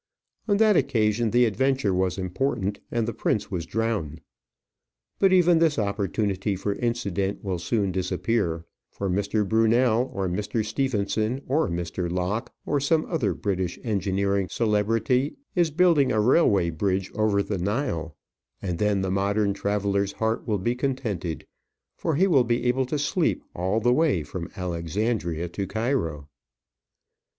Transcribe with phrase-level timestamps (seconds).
[0.47, 4.19] On that occasion the adventure was important, and the prince was drowned.
[5.19, 9.47] But even this opportunity for incident will soon disappear; for Mr.
[9.47, 10.65] Brunel, or Mr.
[10.65, 12.11] Stephenson, or Mr.
[12.11, 18.17] Locke, or some other British engineering celebrity, is building a railway bridge over the Nile,
[18.59, 21.45] and then the modern traveller's heart will be contented,
[21.95, 26.27] for he will be able to sleep all the way from Alexandria to Cairo.